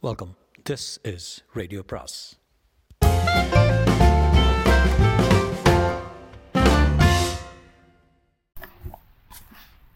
[0.00, 0.36] Welcome
[0.70, 2.36] this is radio பிராஸ்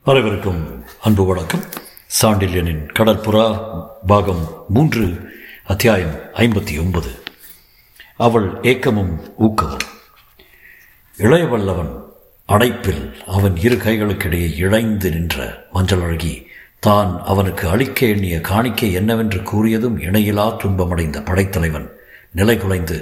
[0.03, 1.63] அனைவருக்கும் அன்பு வணக்கம்.
[2.23, 3.45] சாண்டில்யனின் கடற்புறா
[4.07, 5.31] பாகம் மூன்று
[5.65, 7.23] அத்தியாயம் ஐம்பத்தி ஒன்பது
[8.17, 9.87] அவள் ஏக்கமும் ஊக்கமும்.
[11.19, 12.03] இளையவல்லவன்
[12.49, 16.47] அடைப்பில் அவன் இரு கைகளுக்கிடையே இழைந்து நின்ற மஞ்சள் அழகி
[16.87, 21.89] தான் அவனுக்கு அளிக்க எண்ணிய காணிக்கை என்னவென்று கூறியதும் இணையிலா துன்பமடைந்த படைத்தலைவன்
[22.39, 22.97] நிலை குலைந்து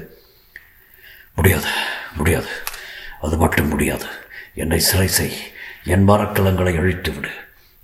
[1.37, 1.71] முடியாது
[2.17, 2.51] முடியாது
[3.21, 4.09] அது மட்டும் முடியாது.
[4.55, 5.39] என்னை சிறை செய்
[5.85, 7.33] என் மரக்கலங்களை அழித்து விடு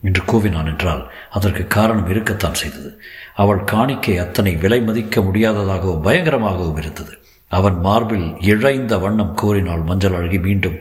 [0.02, 2.90] என்று கூவினான் என்றால் அதற்கு காரணம் இருக்கத்தான் செய்தது.
[3.34, 7.15] அவள் காணிக்கை அத்தனை விலை மதிக்க முடியாததாகவும் பயங்கரமாகவும் இருந்தது.
[7.51, 10.78] அவன் மார்பில் இழைந்த வண்ணம் கூறினாள் மஞ்சள் அழகி மீண்டும்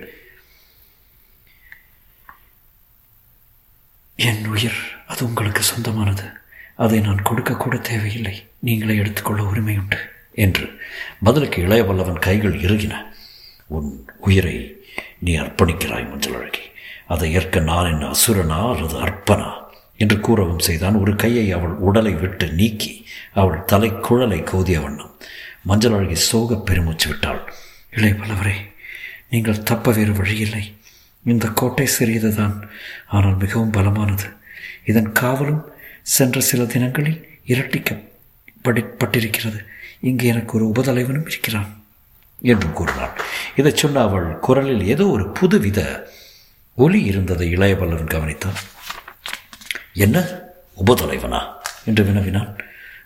[4.15, 6.23] என் உயிர் அது உங்களுக்கு சொந்தமானது.
[6.75, 8.47] அதை நான் கொடுக்கக்கூட தேவையில்லை.
[8.59, 9.97] நீங்களே எடுத்துக்கொள்ள உரிமையுண்டு
[10.33, 10.81] என்று
[11.23, 13.05] பதிலுக்கு இளைய வல்லவன் கைகள் இறுகின.
[13.67, 14.85] உன் உயிரை
[15.19, 16.59] நீ அர்ப்பணிக்கிறாய் மஞ்சள் அழகி.
[17.07, 19.63] அதை ஏற்க நான் என்ன அசுரனா அல்லது அர்ப்பனா?
[19.97, 20.95] என்று கூறவும் செய்தான்.
[20.95, 25.17] ஒரு கையை அவள் உடலை விட்டு நீக்கி அவள் தலை குழலை கோதிய வண்ணம்.
[25.61, 27.53] மஞ்சள் அழகி சோக பெருமூச்சு விட்டாள்.
[27.91, 28.75] இளைய பலவரே
[29.29, 30.75] நீங்கள் தப்ப வேறு வழியில்லை.
[31.25, 32.69] இந்த கோட்டை சிறியதுதான்
[33.07, 34.23] ஆனால் மிகவும் பலமானது.
[34.85, 35.65] இதன் காவலும்
[36.01, 39.65] சென்ற சில தினங்களில் இரட்டிக்கப்பட்டிருக்கிறது.
[39.99, 41.83] இங்கு எனக்கு ஒரு உபதலைவனும் இருக்கிறான்
[42.41, 43.21] என்று கூறினாள்
[43.55, 46.07] இதை சொன்ன அவள் குரலில் ஏதோ ஒரு புதுவித
[46.75, 48.63] ஒலி இருந்ததை இளையவல்லவன் கவனித்தான்.
[49.93, 50.27] என்ன?
[50.85, 51.47] உபதலைவனா?
[51.85, 52.57] என்று வினவினான்.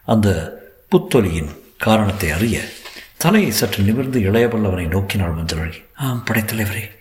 [0.06, 0.60] அந்த
[0.90, 2.62] புத்தொலியின் காரணத்தை அறிய
[3.18, 6.98] தலையை சற்று நிமிர்ந்து இளையவல்லவனை நோக்கினாள் மஞ்சள் ஆம் படைத்தலைவரே.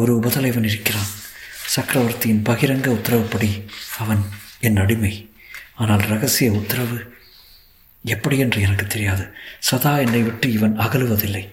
[0.00, 1.10] ஒரு உபதலைவன் இருக்கிறான்.
[1.74, 3.50] சக்கரவர்த்தியின் பகிரங்க உத்தரவுப்படி
[4.02, 4.22] அவன்
[4.66, 5.12] என் அடிமை.
[5.82, 6.98] ஆனால் ரகசிய உத்தரவு
[8.04, 9.24] எப்படி என்று எனக்கு தெரியாது.
[9.68, 11.44] சதா என்னை விட்டு இவன் அகலுவதில்லை.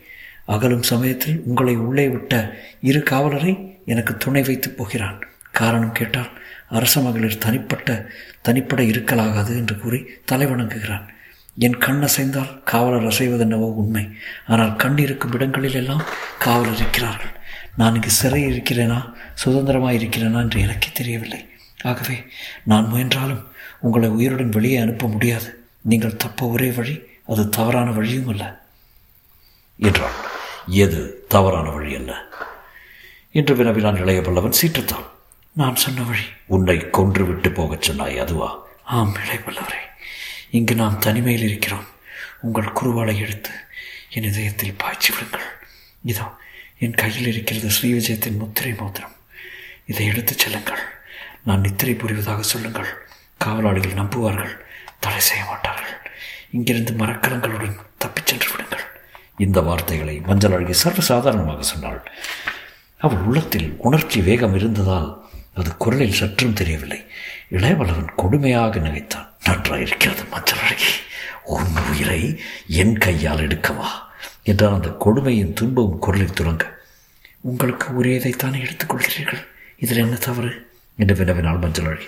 [0.54, 2.34] அகலும் சமயத்தில் உங்களை உள்ளே விட்ட
[2.90, 3.54] இரு காவலரை
[3.86, 5.18] எனக்கு துணை வைத்து போகிறான்.
[5.60, 6.32] காரணம் கேட்டால்
[6.78, 7.90] அரச மகளிர் தனிப்பட்ட
[8.48, 10.00] தனிப்பட இருக்கலாகாது என்று கூறி
[10.32, 11.06] தலைவணங்குகிறான்
[11.66, 14.04] என் கண் அசைந்தால் காவலர் அசைவதென்னவோ உண்மை.
[14.52, 16.06] ஆனால் கண் இருக்கும் இடங்களில் எல்லாம்
[16.46, 17.34] காவலர் இருக்கிறார்கள்.
[17.78, 19.14] நான் இங்கு சிறை இருக்கிறேனா?
[19.34, 21.50] சுதந்திரமாக இருக்கிறேனா என்று எனக்கே தெரியவில்லை.
[21.82, 22.26] ஆகவே
[22.64, 25.66] நான் முயன்றாலும் உங்களை உயிருடன் வெளியே அனுப்ப முடியாது.
[25.82, 28.66] நீங்கள் தப்ப ஒரே வழி அது தவறான வழியும் அல்ல.
[29.78, 30.12] என்றாள்.
[30.68, 32.24] எது தவறான வழி அல்ல
[33.32, 35.06] என்று வினவினான் இளைய பல்லவன் சீற்றத்தான்.
[35.52, 36.24] நான் சொன்ன வழி.
[36.46, 38.66] உன்னை கொன்று விட்டு போகச் சொன்னாய் அதுவா?
[38.84, 39.82] ஆம் இளைய பல்லவரே
[40.50, 41.86] இங்கு நாம் தனிமையில் இருக்கிறோம்.
[42.42, 43.50] உங்கள் குருவாலை எடுத்து
[44.10, 45.48] என் இதயத்தில் பாய்ச்சி விடுங்கள்
[46.04, 46.42] இதோ
[46.78, 49.12] என் கையில் இருக்கிறது ஸ்ரீவிஜயத்தின் முத்திரை மோதிரம்
[49.86, 50.80] இதை எடுத்துச் செல்லுங்கள்.
[51.44, 52.88] நான் நித்திரை புரிவதாக சொல்லுங்கள்.
[53.38, 54.58] காவலாளிகள் நம்புவார்கள்.
[55.00, 56.12] தடை செய்ய மாட்டார்கள்.
[56.52, 58.82] இங்கிருந்து மரக்கலங்களுடன் தப்பிச் சென்று விடுங்கள்.
[59.38, 62.12] இந்த வார்த்தைகளை மஞ்சள் அழகி சர்வசாதாரணமாக சொன்னாள்.
[62.98, 67.08] அவள் உள்ளத்தில் உணர்ச்சி வேகம் இருந்ததால் அது குரலில் சற்றும் தெரியவில்லை.
[67.52, 70.92] இளையவளவன் கொடுமையாக நினைத்தான் நன்றாயிருக்கிறது மஞ்சள் அழகி.
[71.44, 73.88] உன் உயிரை என் கையால் எடுக்கவா?
[74.44, 76.62] என்றால் அந்த கொடுமையின் துன்பமும் குரலில் துறங்க.
[77.40, 79.48] உங்களுக்கு உரியதைத்தானே எடுத்துக்கொள்கிறீர்கள்?
[79.78, 80.72] இதில் என்ன தவறு?
[80.98, 82.06] என்று வினவினாள் மஞ்சள் அழகி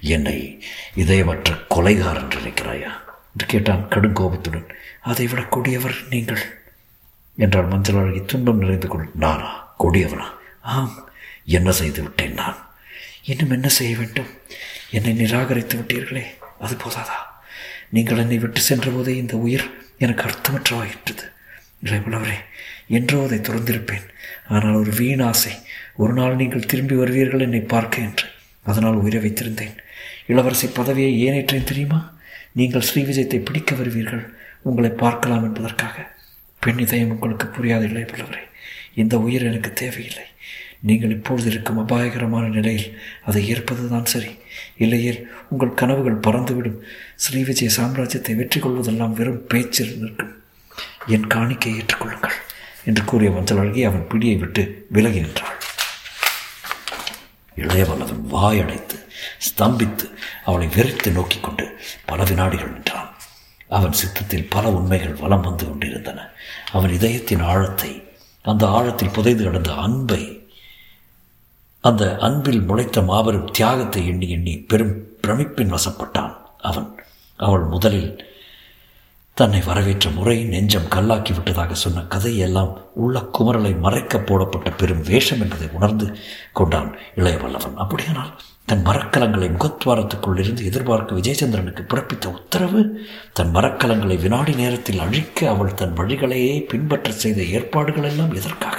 [0.00, 0.62] என்னை
[0.94, 2.90] இதயமற்ற கொலைகாரன் என்று நினைக்கிறாயா?
[3.32, 4.66] என்று கேட்டான் கடும் கோபத்துடன்
[5.00, 6.40] அதை விட கொடியவர் நீங்கள்.
[7.36, 9.10] என்றாள் மஞ்சள் அழகி துன்பம் நிறைந்து கொள்.
[9.14, 9.74] நானா?
[9.78, 10.24] கொடியவனா?
[10.62, 11.08] ஆம்.
[11.44, 12.68] என்ன செய்து விட்டேன் நான்?
[13.24, 14.26] இன்னும் என்ன செய்ய வேண்டும்?
[14.90, 16.24] என்னை நிராகரித்து விட்டீர்களே
[16.60, 17.32] அது போதாதா?
[17.90, 21.32] நீங்கள் என்னை விட்டு சென்றபோதே இந்த உயிர் எனக்கு அர்த்தமற்றவாயிற்றது
[21.84, 22.38] இளையவளவரே
[22.96, 24.06] என்றோ அதை துறந்திருப்பேன்.
[24.54, 25.54] ஆனால் ஒரு வீணாசை
[26.02, 28.26] ஒரு நாள் நீங்கள் திரும்பி வருவீர்கள் என்னை பார்க்க என்று.
[28.64, 29.76] அதனால் உயிரை வைத்திருந்தேன்.
[30.26, 32.00] இளவரசி பதவியை ஏனேற்றேன் தெரியுமா?
[32.52, 34.24] நீங்கள் ஸ்ரீவிஜயத்தை பிடிக்க வருவீர்கள்
[34.62, 35.96] உங்களை பார்க்கலாம் என்பதற்காக.
[36.62, 38.44] பெண் இதயம் உங்களுக்கு புரியாது இல்லை புலவரே
[38.94, 40.24] இந்த உயிர் எனக்கு தேவையில்லை.
[40.88, 42.88] நீங்கள் இப்பொழுது இருக்கும் அபாயகரமான நிலையில்
[43.28, 44.30] அதை ஏற்பது தான் சரி.
[44.84, 46.78] இல்லையேல் உங்கள் கனவுகள் பறந்துவிடும்.
[47.24, 50.34] ஸ்ரீவிஜய சாம்ராஜ்யத்தை வெற்றி கொள்வதெல்லாம் வெறும் பேச்சில் நிற்கும்.
[51.06, 52.36] என் காணிக்கை ஏற்றுக்கொள்ளுங்கள்
[52.84, 55.58] என்று கூறிய வஞ்சலழகி அவன் பிடியை விட்டு விலகி நின்றாள்.
[57.56, 58.96] இளையவல்லவன் வாயடைத்து
[59.48, 60.06] ஸ்தம்பித்து
[60.44, 63.10] அவளை வெறித்து நோக்கி கொண்டு பல வினாடிகள் நின்றான்.
[63.68, 66.28] அவன் சித்தத்தில் பல உண்மைகள் வலம் வந்து கொண்டிருந்தன.
[66.72, 67.92] அவன் இதயத்தின் ஆழத்தை
[68.42, 70.22] அந்த ஆழத்தில் புதைந்து கிடந்த அன்பை
[71.80, 76.88] அந்த அன்பில் முளைத்த மாபெரும் தியாகத்தை எண்ணி எண்ணி பெரும் பிரமிப்பின் வசப்பட்டான் அவன்.
[77.36, 78.10] அவள் முதலில்
[79.34, 85.68] தன்னை வரவேற்ற முறை நெஞ்சம் கல்லாக்கி விட்டதாக சொன்ன கதையெல்லாம் உள்ள குமரலை மறைக்க போடப்பட்ட பெரும் வேஷம் என்பதை
[85.72, 86.16] உணர்ந்து
[86.52, 87.74] கொண்டான் இளையவல்லவன்.
[87.74, 88.30] அப்படியானால்
[88.66, 95.96] தன் மரக்கலங்களை முகத்வாரத்துக்குள் இருந்து எதிர்பார்க்க விஜயச்சந்திரனுக்கு பிறப்பித்த உத்தரவு தன் மரக்கலங்களை வினாடி நேரத்தில் அழிக்க அவள் தன்
[95.96, 98.78] வழிகளையே பின்பற்ற செய்த ஏற்பாடுகள் எல்லாம் எதற்காக?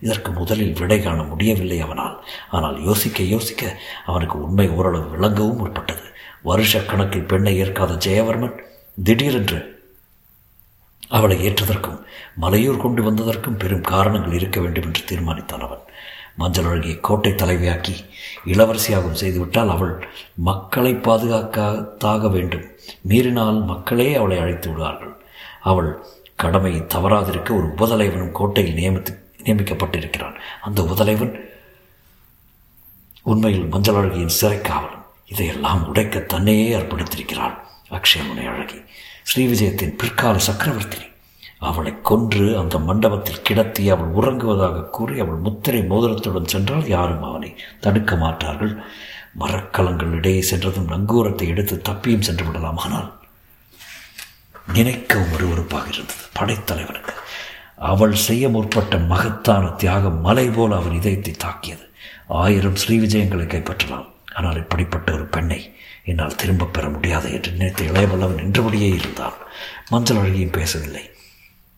[0.00, 2.24] இதற்கு முதலில் விடை காண முடியவில்லை அவனால்.
[2.50, 3.76] ஆனால் யோசிக்க யோசிக்க
[4.06, 6.06] அவனுக்கு உண்மை ஓரளவு விளங்கவும் முற்பட்டது
[6.42, 8.56] வருஷ கணக்கில் பெண்ணை ஏற்காத ஜெயவர்மன்
[9.04, 9.76] திடீரென்று
[11.08, 12.02] அவளை ஏற்றதற்கும்
[12.40, 15.78] மலையூர் கொண்டு வந்ததற்கும் பெரும் காரணங்கள் இருக்க வேண்டும் என்று தீர்மானித்தான் அவன்.
[16.36, 17.94] மஞ்சள் அழகியை கோட்டை தலைவியாக்கி
[18.46, 22.66] இளவரசியாகவும் செய்துவிட்டால் அவள் மக்களை பாதுகாக்கத்தாக வேண்டும்.
[23.00, 25.16] மீறினால் மக்களே அவளை அழைத்து விடுவார்கள்.
[25.62, 25.98] அவள்
[26.36, 30.34] கடமையை தவறாதிருக்க ஒரு உபதலைவனும் கோட்டையில் நியமித்து நியமிக்கப்பட்டிருக்கிறான்.
[30.62, 31.40] அந்த உபதலைவன்
[33.22, 34.96] உண்மையில் மஞ்சள் அழகியின் சிறைக்காவலன்.
[35.26, 37.66] இதையெல்லாம் உடைக்க தன்னையே ஏற்படுத்தியிருக்கிறாள்
[37.96, 38.80] அக்ஷயமுனை அழகி
[39.30, 41.06] ஸ்ரீவிஜயத்தின் பிற்கால சக்கரவர்த்தினி.
[41.58, 48.16] அவளை கொன்று அந்த மண்டபத்தில் கிடத்தி அவள் உறங்குவதாக கூறி அவள் முத்திரை மோதிரத்துடன் சென்றால் யாரும் அவனை தடுக்க
[48.16, 48.74] மாட்டார்கள்.
[49.38, 52.76] மரக்கலங்கள் இடையே சென்றதும் நங்கூரத்தை எடுத்து தப்பியும் சென்று விடலாம்.
[52.76, 53.08] ஆனால்
[54.74, 56.24] நினைக்கவும் ஒருவருப்பாக இருந்தது.
[56.38, 57.14] படைத்தலைவனுக்கு
[57.90, 61.84] அவள் செய்ய முற்பட்ட மகத்தான தியாகம் மலை போல அவன் இதயத்தை தாக்கியது.
[62.28, 64.08] ஆயிரம் ஸ்ரீவிஜயங்களை கைப்பற்றலாம்.
[64.38, 65.60] ஆனால் இப்படிப்பட்ட ஒரு பெண்ணை
[66.04, 69.38] என்னால் திரும்பப் பெற முடியாது என்று நினைத்து இளையவல்லவன் நின்றபடியே இருந்தான்.
[69.90, 71.04] மஞ்சள் அழகியும் பேசவில்லை.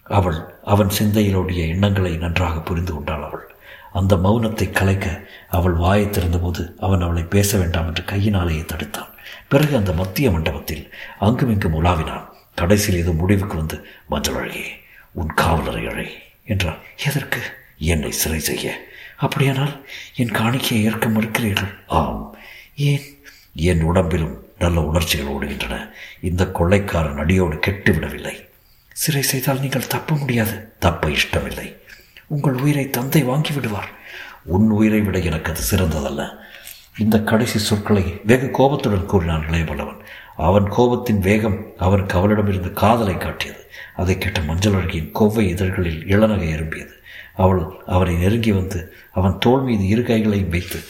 [0.02, 3.46] அவள் அவன் சிந்தையிலோடைய எண்ணங்களை நன்றாக புரிந்து கொண்டாள் அவள்.
[3.92, 5.06] அந்த மௌனத்தை கலைக்க
[5.50, 9.12] அவள் வாயை திறந்தபோது அவன் அவளை பேச வேண்டாம் என்று கையினாலேயே தடுத்தான்.
[9.48, 10.84] பிறகு அந்த மத்திய மண்டபத்தில்
[11.20, 12.26] அங்குமிங்கும் உலாவினான்.
[12.54, 13.76] கடைசியில் ஏதோ முடிவுக்கு வந்து
[14.08, 14.66] மஞ்சள் அழகே
[15.12, 16.08] உன் காவலரை அழை
[16.44, 16.80] என்றான்.
[17.06, 17.40] எதற்கு?
[17.78, 18.66] என்னை சிறை செய்ய.
[19.20, 19.86] அப்படியானால்
[20.16, 21.74] என் காணிக்கையை ஏற்க மறுக்கிறீர்கள்.
[21.86, 22.36] ஆம்.
[22.76, 23.00] ஏன்?
[23.54, 25.88] என் உடம்பிலும் நல்ல உணர்ச்சிகள் ஓடுகின்றன.
[26.20, 28.48] இந்த கொள்ளைக்காரன் அடியோடு கெட்டுவிடவில்லை
[28.92, 30.72] சிறை செய்தால் நீங்கள் தப்ப முடியாது.
[30.78, 31.76] தப்ப இஷ்டமில்லை.
[32.26, 33.88] உங்கள் உயிரை தந்தை வாங்கி விடுவார்.
[34.44, 36.36] உன் உயிரை விட எனக்கு அது சிறந்ததல்ல.
[36.98, 39.96] இந்த கடைசி சொற்களை வெகு கோபத்துடன் கூறினான் இளையவல்லவன்.
[40.36, 43.70] அவன் கோபத்தின் வேகம் அவனுக்கு அவளிடமிருந்து காதலை காட்டியது.
[43.96, 46.98] அதை கேட்ட மஞ்சள் அழகியின் கொவ்வை இதழ்களில் இளநகை எறும்பியது
[47.34, 50.84] அவள் அவனை நெருங்கி வந்து அவன் தோல் மீது இரு கைகளையும் வைத்து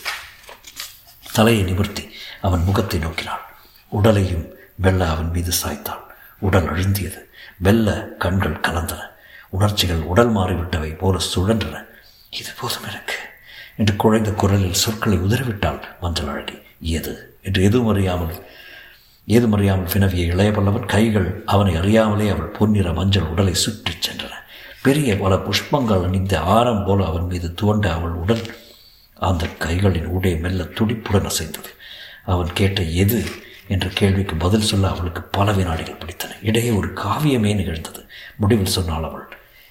[1.32, 2.08] தலையை நிமிர்த்தி
[2.40, 3.44] அவன் முகத்தை நோக்கினாள்.
[3.88, 6.02] உடலையும் வெள்ள அவன் மீது சாய்த்தாள்.
[6.38, 7.18] உடல் அழுந்தியது.
[7.56, 8.98] வெள்ள கண்கள் கலந்தன.
[9.48, 11.84] உணர்ச்சிகள் உடல் மாறிவிட்டவை போல சுழன்றன.
[12.30, 13.14] இது போதும் எனக்கு
[13.76, 17.38] என்று குழைந்த குரலில் சொற்களை உதறிவிட்டாள் மஞ்சள் அழகி எது?
[17.42, 18.46] என்று எதுவும் அறியாமல்
[19.26, 24.32] ஏதும் அறியாமல் இளைய பல்லவன் கைகள் அவனை அறியாமலே அவள் பொன்னிற மஞ்சள் உடலை சுற்றிச் சென்றன.
[24.82, 28.56] பெரிய பல புஷ்பங்கள் அணிந்த ஆரம் போல அவன் மீது துவண்ட அவள் உடல்
[29.14, 31.68] அந்த கைகளின் ஊடே மெல்ல துடிப்புடன் அசைந்தது.
[32.24, 33.24] அவன் கேட்ட எது
[33.68, 36.36] என்ற கேள்விக்கு பதில் சொல்ல அவளுக்கு பல வினாடிகள் பிடித்தன.
[36.42, 38.08] இடையே ஒரு காவியமே நிகழ்ந்தது.
[38.36, 39.28] முடிவில் சொன்னாள் அவள்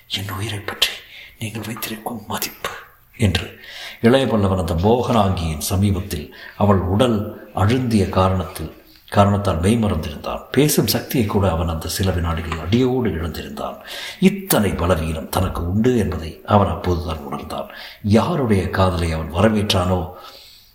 [0.08, 0.92] என் உயிரை பற்றி
[1.40, 2.70] நீங்கள் வைத்திருக்கும் மதிப்பு
[3.18, 3.60] என்று.
[4.02, 8.72] இளைய பல்லவன் அந்த மோகனாங்கியின் சமீபத்தில் அவள் உடல் அழுந்திய காரணத்தில்
[9.12, 13.78] காரணத்தால் மெய்மறந்திருந்தான் பேசும் சக்தியை கூட அவன் அந்த சில வினாடிகளில் அடியோடு இழந்திருந்தான்
[14.20, 17.70] இத்தனை பலவீனம் தனக்கு உண்டு என்பதை அவன் அப்போதுதான் உணர்ந்தான்
[18.04, 20.14] யாருடைய காதலை அவன் வரவேற்றானோ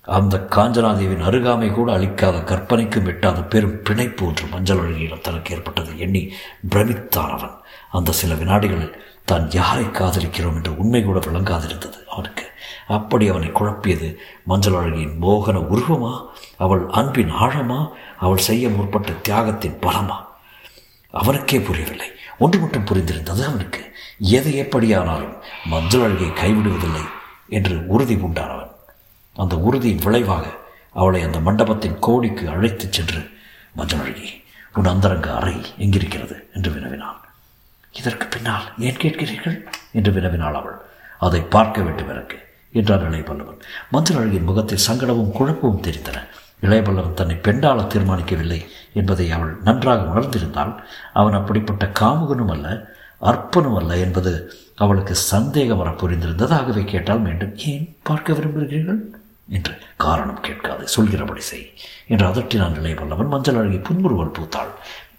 [0.04, 6.32] அந்த காஞ்சனாதேவின் அருகாமை கூட அளிக்காத கற்பனைக்கும் எட்டாத பெரும் பிணைப்பு ஒன்று மஞ்சள் அழகியிடம் தனக்கு ஏற்பட்டது எண்ணி
[6.68, 7.54] பிரமித்தான் அவன்.
[7.90, 12.44] அந்த சில வினாடிகளில் தான் யாரை காதலிக்கிறோம் என்ற உண்மை கூட விளங்காதிருந்தது அவனுக்கு.
[12.86, 14.16] அப்படி அவனை குழப்பியது.
[14.44, 16.26] மஞ்சள் அழகியின் மோகன உருவமா?
[16.56, 17.90] அவள் அன்பின் ஆழமா?
[18.18, 20.16] அவள் செய்ய முற்பட்ட தியாகத்தின் பலமா?
[21.10, 22.10] அவனுக்கே புரியவில்லை.
[22.38, 23.92] ஒன்று மட்டும் புரிந்திருந்தது அவனுக்கு.
[24.18, 27.08] எது எப்படியானாலும் மஞ்சள் அழகியை கைவிடுவதில்லை
[27.48, 28.70] என்று உறுதி உண்டானவன்.
[29.34, 30.46] அந்த உறுதியின் விளைவாக
[30.92, 33.30] அவளை அந்த மண்டபத்தின் கோடிக்கு அழைத்துச் சென்று
[33.74, 34.42] மஞ்சள் அழகி
[34.74, 36.50] உன் அந்தரங்க அறை எங்கிருக்கிறது?
[36.54, 37.20] என்று வினவினான்.
[37.92, 39.64] இதற்கு பின்னால் ஏன் கேட்கிறீர்கள்?
[39.92, 40.76] என்று வினவினாள் அவள்.
[41.18, 42.52] அதை பார்க்க வேண்டும் எனக்கு.
[42.80, 46.18] என்றார் இளையபல்லவன் மஞ்சள் அழகின் முகத்தில் சங்கடமும் குழப்பமும் தெரிந்தன.
[46.62, 48.60] இளையபல்லவன் தன்னை பெண்டாள தீர்மானிக்கவில்லை
[48.92, 50.72] என்பதை அவள் நன்றாக உணர்ந்திருந்தால்
[51.12, 52.68] அவன் அப்படிப்பட்ட காமுகனும் அல்ல
[53.30, 54.32] அற்பனும் அல்ல என்பது
[54.76, 59.02] அவளுக்கு சந்தேகம் வர புரிந்திருந்தது ஆகவே கேட்டால் மீண்டும் ஏன் பார்க்க விரும்புகிறீர்கள்?
[59.48, 61.66] என்று காரணம் கேட்காது சொல்கிறபடி செய்
[62.08, 63.32] என்று அதட்டினான் இளையவல்லவன்.
[63.34, 64.72] மஞ்சள் அழகி புன்முறுவல் பூத்தாள்.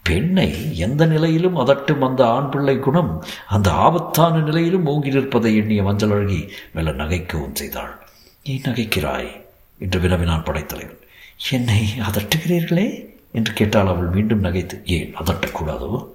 [0.09, 6.51] பெண்ணை எந்த நிலையிலும் அதட்டும் அந்த ஆண் பிள்ளை குணம் அந்த ஆபத்தான நிலையிலும் ஓங்கியிருப்பதை எண்ணிய மஞ்சள் அழகி
[6.73, 8.07] மெல்ல நகைக்கவும் செய்தாள்.
[8.43, 9.41] ஏன் நகைக்கிறாய்?
[9.79, 10.99] என்று வினவினான் படைத்தலைவன்.
[11.51, 13.05] என்னை அதட்டுகிறீர்களே?
[13.31, 14.81] என்று கேட்டால் அவள் மீண்டும் நகைத்து.
[14.85, 16.07] ஏன் அதட்டக்கூடாதோ?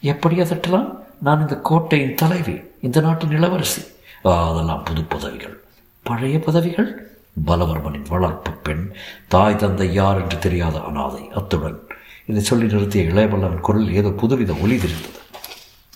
[0.00, 0.98] எப்படி அதட்டலாம்?
[1.20, 3.82] நான் இந்த கோட்டையின் தலைவி இந்த நாட்டின் இளவரசி.
[4.22, 5.60] அதெல்லாம் புது பதவிகள்.
[6.02, 7.10] பழைய பதவிகள்?
[7.46, 8.92] பலவர்மனின் வளர்ப்பு பெண்
[9.28, 11.30] தாய் தந்தை யார் என்று தெரியாத அனாதை.
[11.34, 11.86] அத்துடன்
[12.26, 15.20] இதை சொல்லி நிறுத்திய இளையவல்லவன் குரல் ஏதோ புதுவித ஒலி தெரிந்தது.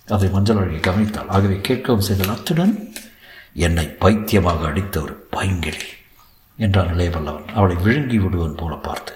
[0.07, 1.29] அதை மஞ்சள் அழகி கவனித்தாள்.
[1.29, 2.75] ஆகவே கேட்கவும் செய்தால் அத்துடன்
[3.67, 5.87] என்னை பைத்தியமாக அடித்த ஒரு பைங்கிழி
[6.59, 9.15] என்றான் இளையவல்லவன் அவளை விழுங்கி விடுவன் போல பார்த்து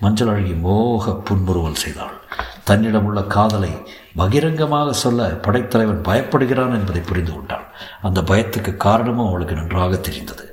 [0.00, 2.16] மஞ்சள் அழகி மோக புன்முறுவல் செய்தாள்.
[2.64, 3.70] தன்னிடம் உள்ள காதலை
[4.16, 7.66] பகிரங்கமாக சொல்ல படைத்தலைவன் பயப்படுகிறான் என்பதை புரிந்து கொண்டாள்.
[8.02, 10.44] அந்த பயத்துக்கு காரணமும் அவளுக்கு நன்றாக தெரிந்தது.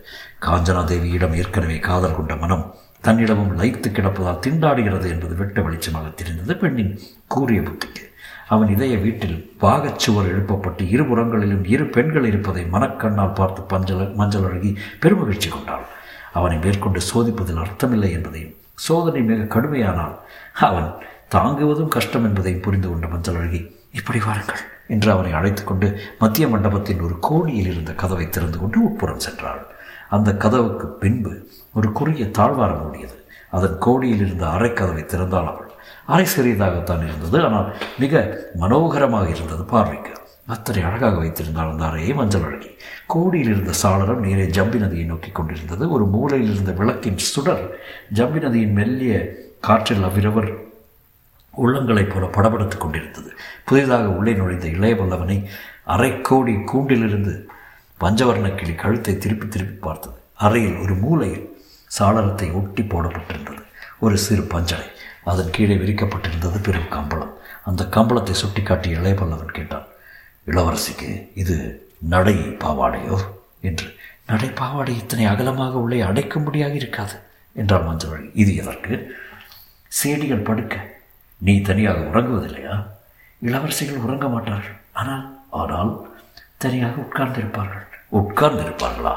[0.41, 2.65] காஞ்சனா தேவியிடம் ஏற்கனவே காதல் கொண்ட மனம்
[3.05, 8.03] தன்னிடமும் லைத்து கிடப்பதால் திண்டாடுகிறது என்பது வெட்ட வெளிச்சமாக தெரிந்தது பெண்ணின் கூறிய புத்திக்கு.
[8.47, 15.49] அவன் இதய வீட்டில் பாகச்சுவர் எழுப்பப்பட்டு இருபுறங்களிலும் இரு பெண்கள் இருப்பதை மனக்கண்ணால் பார்த்து பஞ்சல மஞ்சள் அழகி பெருமகிழ்ச்சி
[15.49, 15.85] கொண்டாள்.
[16.33, 20.15] அவனை மேற்கொண்டு சோதிப்பதில் அர்த்தமில்லை என்பதையும் சோதனை மிக கடுமையானால்
[20.53, 20.89] அவன்
[21.35, 25.87] தாங்குவதும் கஷ்டம் என்பதையும் புரிந்து கொண்ட மஞ்சள் அழகி இப்படி வாருங்கள் என்று அவனை அழைத்து கொண்டு
[26.19, 29.61] மத்திய மண்டபத்தின் ஒரு கோணியில் இருந்த கதவை திறந்து கொண்டு உட்புறம் சென்றாள்.
[30.09, 31.44] அந்த கதவுக்கு பின்பு
[31.75, 33.17] ஒரு குறுகிய தாழ்வாரம் ஓடியது
[33.49, 35.71] அதன் கோடியில் இருந்த அரைக்கதவை திறந்தாள் அவள்.
[36.05, 40.13] அரை சிறியதாகத்தான் இருந்தது ஆனால் மிக மனோகரமாக இருந்தது பார்வைக்கு.
[40.47, 42.69] அத்தனை அழகாக வைத்திருந்தால் அந்த அறையை மஞ்சள் அழகி.
[43.07, 45.91] கோடியில் இருந்த சாளரம் நேரே ஜம்பி நதியை நோக்கி கொண்டிருந்தது.
[45.91, 47.63] ஒரு மூலையில் இருந்த விளக்கின் சுடர்
[48.13, 49.13] ஜம்பி நதியின் மெல்லிய
[49.59, 50.49] காற்றில் அவ்விரவர்
[51.53, 53.29] உள்ளங்களைப் போல படபடுத்து கொண்டிருந்தது.
[53.65, 55.37] புதிதாக உள்ளே நுழைந்த இளைய வல்லவனை
[55.87, 57.33] அரைக்கோடி கூண்டிலிருந்து
[58.01, 60.17] பஞ்சவர்ண கிளி கழுத்தை திருப்பி திருப்பி பார்த்தது.
[60.35, 61.45] அறையில் ஒரு மூலையில்
[61.99, 63.63] சாளரத்தை ஒட்டி போடப்பட்டிருந்தது.
[63.99, 64.85] ஒரு சிறு பஞ்சனை.
[65.23, 67.37] அதன் கீழே விரிக்கப்பட்டிருந்தது பெரும் கம்பளம்.
[67.65, 69.85] அந்த கம்பளத்தை சுட்டிக்காட்டி இளையபல்லவன் கேட்டான்
[70.47, 73.17] இளவரசிக்கு இது நடை பாவாடையோ?
[73.61, 77.13] என்று நடை பாவாடை இத்தனை அகலமாக உள்ளே அடைக்கும்படியாக இருக்காது
[77.53, 78.31] என்றார் மஞ்சவழி.
[78.33, 79.15] இது எதற்கு?
[80.03, 80.99] சேடிகள் படுக்க.
[81.37, 82.87] நீ தனியாக உறங்குவதில்லையா?
[83.41, 84.77] இளவரசிகள் உறங்க மாட்டார்கள்.
[84.93, 86.07] ஆனால் ஆனால்
[86.57, 87.85] தனியாக உட்கார்ந்திருப்பார்கள்.
[88.11, 89.15] உட்கார்ந்திருப்பார்களா?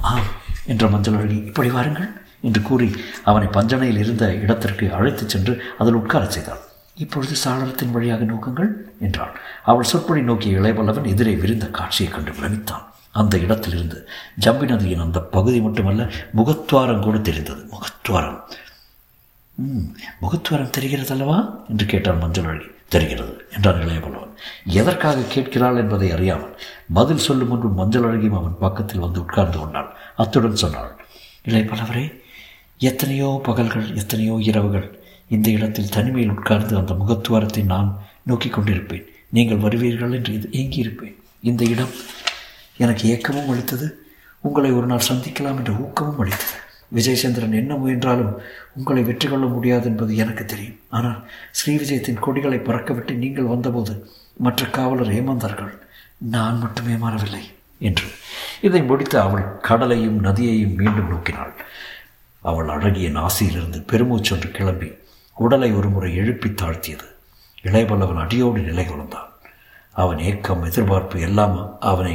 [0.00, 0.37] ஆம்.
[0.68, 2.08] என்ற மஞ்சள் அழகி இப்படி வாருங்கள்.
[2.40, 2.88] என்று கூறி
[3.24, 6.58] அவனை பஞ்சனையில் இருந்த இடத்திற்கு அழைத்துச் சென்று அதில் உட்காரச் செய்தாள்
[6.94, 8.68] இப்பொழுது சாளரத்தின் வழியாக நோக்குங்கள்
[9.00, 9.34] என்றாள்.
[9.64, 14.08] அவள் சொற்பொழி நோக்கிய இளையவல்லவன் எதிரே விரிந்த காட்சியைக் கண்டு பிரமித்தான் அந்த இடத்திலிருந்து
[14.40, 17.68] ஜம்பி நதியின் அந்த பகுதி மட்டுமல்ல முகத்வாரம் கூட தெரிந்தது.
[17.70, 18.40] முகத்வாரம்.
[19.54, 19.86] ம்
[20.22, 24.34] முகத்வாரம் தெரிகிறது அல்லவா என்று கேட்டான் மஞ்சள் அழகி தெரிகிறது என்றான் இளையவல்லவன்
[24.80, 26.54] எதற்காக கேட்கிறாள் என்பதை அறியாமல்
[26.92, 30.92] பதில் சொல்லும் முன்பு மஞ்சள் அழகியும் அவன் பக்கத்தில் வந்து உட்கார்ந்து கொண்டாள் அத்துடன் சொன்னாள்
[31.44, 32.06] இளையபலவரே
[32.80, 34.88] எத்தனையோ பகல்கள் எத்தனையோ இரவுகள்
[35.26, 37.88] இந்த இடத்தில் தனிமையில் உட்கார்ந்து அந்த முகத்துவாரத்தை நான்
[38.22, 39.06] நோக்கி கொண்டிருப்பேன்.
[39.30, 41.16] நீங்கள் வருவீர்கள் என்று இது ஏங்கியிருப்பேன்.
[41.40, 41.92] இந்த இடம்
[42.76, 43.86] எனக்கு ஏக்கமும் அளித்தது.
[44.40, 46.56] உங்களை ஒரு நாள் சந்திக்கலாம் என்ற ஊக்கமும் அளித்தது.
[46.96, 48.40] விஜயசந்திரன் என்ன முயன்றாலும்
[48.74, 50.78] உங்களை வெற்றி கொள்ள முடியாது என்பது எனக்கு தெரியும்.
[50.88, 51.18] ஆனால்
[51.50, 55.74] ஸ்ரீ விஜயத்தின் கொடிகளை பறக்கவிட்டு நீங்கள் வந்தபோது மற்ற காவலர் ஏமாந்தார்கள்.
[56.18, 57.42] நான் மட்டுமே மாறவில்லை
[57.78, 58.06] என்று.
[58.60, 61.52] இதை முடித்து அவள் கடலையும் நதியையும் மீண்டும் நோக்கினாள்.
[62.42, 64.92] அவள் அழகிய நாசியிலிருந்து பெருமூச்சொன்று கிளம்பி
[65.36, 67.06] உடலை ஒரு முறை எழுப்பி தாழ்த்தியது.
[67.62, 69.32] இளையபல்லவன் அடியோடு நிலை கொண்டான்.
[69.90, 72.14] அவன் ஏக்கம் எதிர்பார்ப்பு எல்லாம் அவனை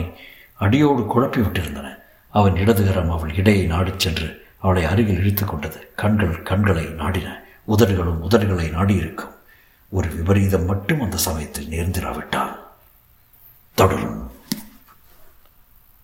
[0.55, 1.87] அடியோடு குழப்பி விட்டிருந்தன.
[2.29, 4.29] அவன் இடதுகரம் அவள் இடையை நாடிச் சென்று
[4.63, 5.91] அவளை அருகில் இழுத்து கொண்டது.
[5.95, 7.43] கண்கள் கண்களை நாடின.
[7.63, 9.33] உதடுகளும் உதடுகளை நாடியிருக்கும்.
[9.89, 12.59] ஒரு விபரீதம் மட்டும் அந்த சமயத்தில் நேர்ந்திராவிட்டால்.
[13.73, 14.31] தொடரும்.